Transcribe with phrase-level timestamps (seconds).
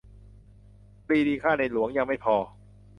[1.07, 2.35] "ปรีดีฆ่าในหลวง!" ยังไม่พอ